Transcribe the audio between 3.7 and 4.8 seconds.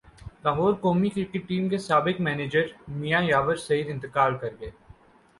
انتقال کرگئے